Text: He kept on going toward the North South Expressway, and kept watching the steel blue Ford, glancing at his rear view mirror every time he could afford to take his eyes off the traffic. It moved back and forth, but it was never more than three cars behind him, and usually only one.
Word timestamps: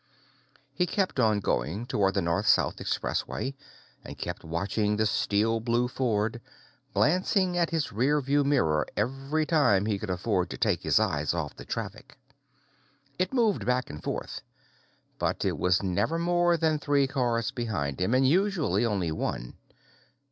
He 0.73 0.87
kept 0.87 1.19
on 1.19 1.41
going 1.41 1.85
toward 1.85 2.15
the 2.15 2.23
North 2.23 2.47
South 2.47 2.77
Expressway, 2.77 3.53
and 4.03 4.17
kept 4.17 4.43
watching 4.43 4.95
the 4.97 5.05
steel 5.05 5.59
blue 5.59 5.87
Ford, 5.87 6.41
glancing 6.95 7.55
at 7.55 7.69
his 7.69 7.91
rear 7.91 8.19
view 8.19 8.43
mirror 8.43 8.87
every 8.97 9.45
time 9.45 9.85
he 9.85 9.99
could 9.99 10.09
afford 10.09 10.49
to 10.49 10.57
take 10.57 10.81
his 10.81 10.99
eyes 10.99 11.35
off 11.35 11.55
the 11.55 11.65
traffic. 11.65 12.17
It 13.19 13.31
moved 13.31 13.63
back 13.63 13.91
and 13.91 14.01
forth, 14.01 14.41
but 15.19 15.45
it 15.45 15.59
was 15.59 15.83
never 15.83 16.17
more 16.17 16.57
than 16.57 16.79
three 16.79 17.05
cars 17.05 17.51
behind 17.51 18.01
him, 18.01 18.15
and 18.15 18.27
usually 18.27 18.83
only 18.83 19.11
one. 19.11 19.53